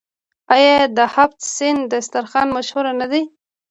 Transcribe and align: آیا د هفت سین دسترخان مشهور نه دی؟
آیا 0.53 0.75
د 0.97 0.99
هفت 1.15 1.39
سین 1.55 1.77
دسترخان 1.93 2.47
مشهور 2.57 2.85
نه 3.01 3.07
دی؟ 3.11 3.23